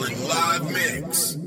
[0.00, 1.39] Live mix.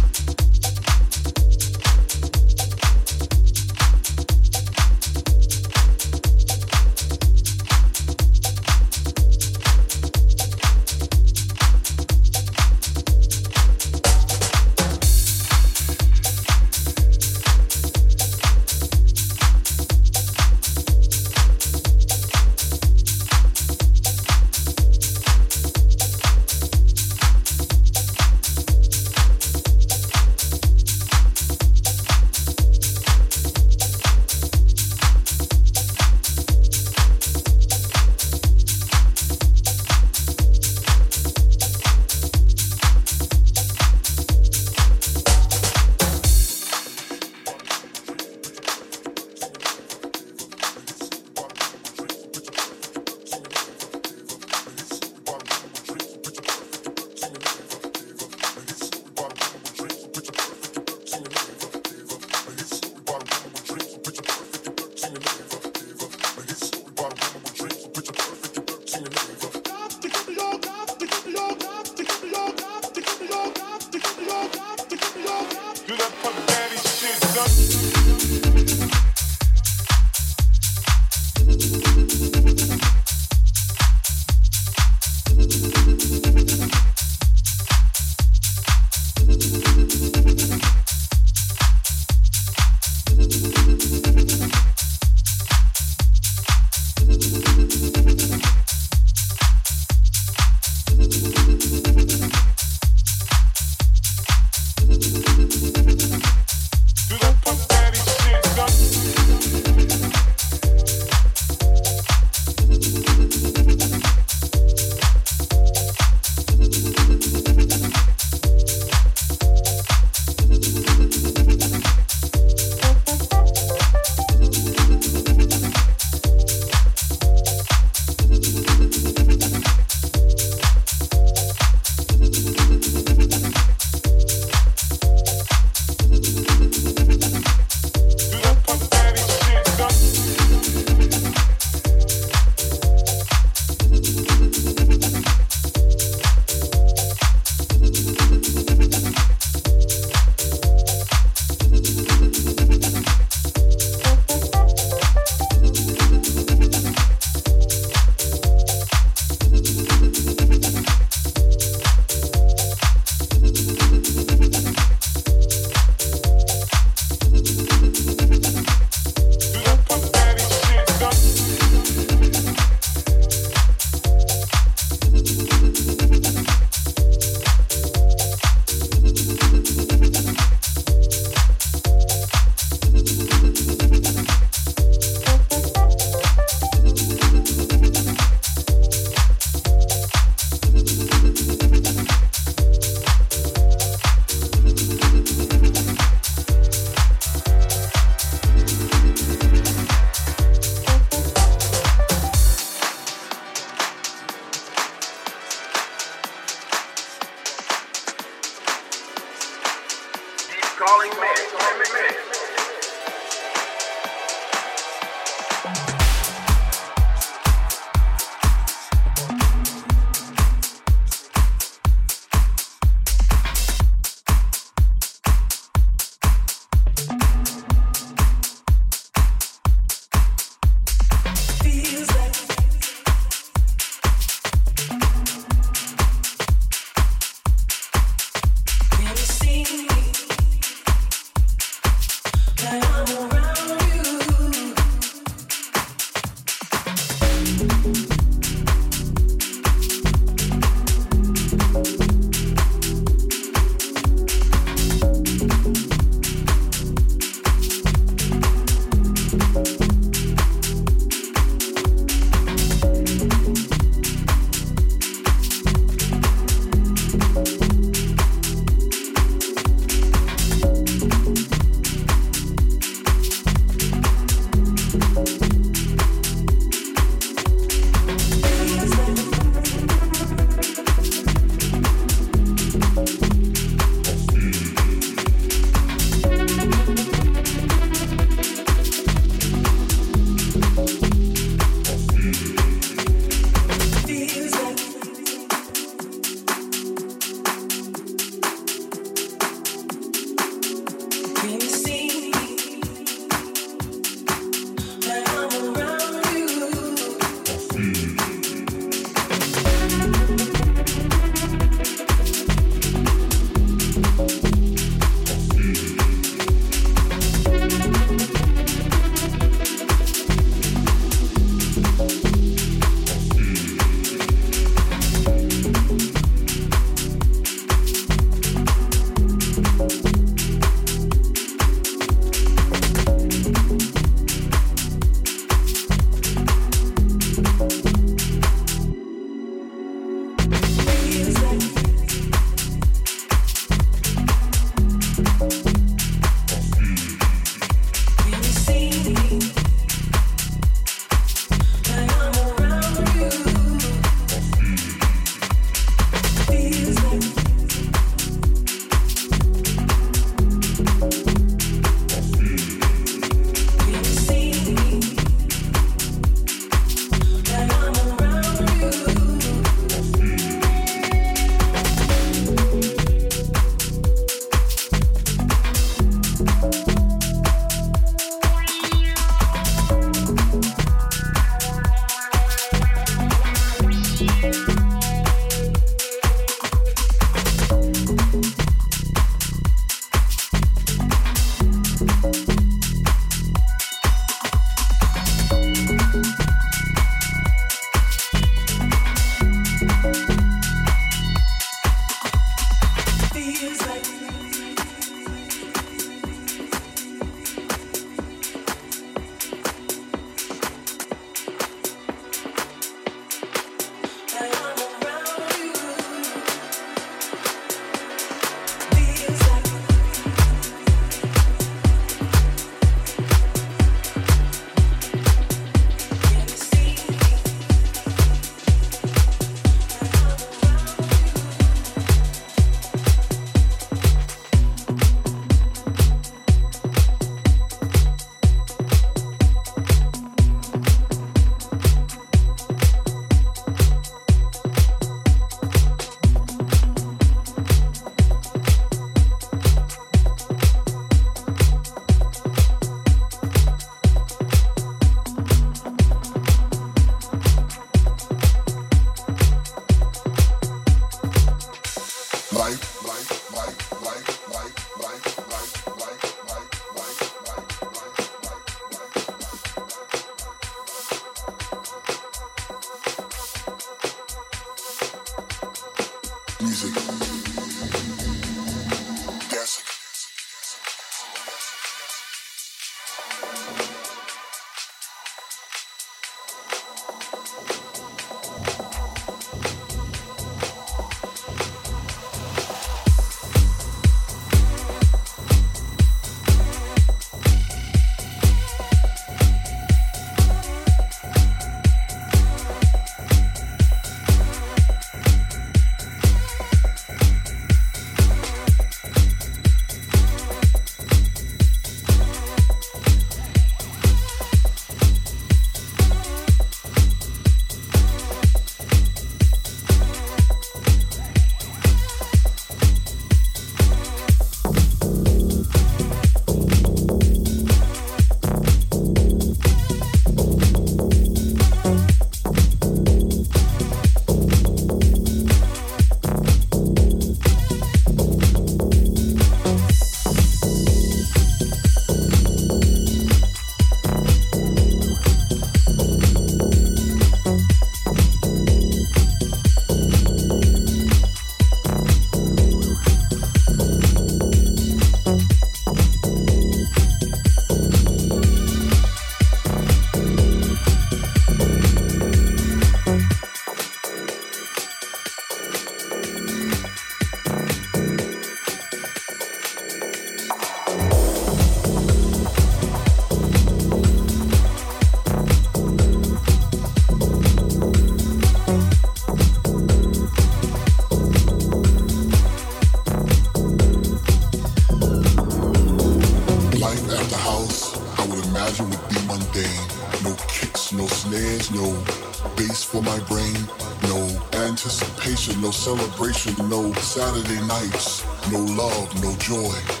[595.97, 600.00] Celebration, no Saturday nights, no love, no joy.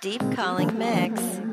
[0.00, 1.49] Deep Calling Mix.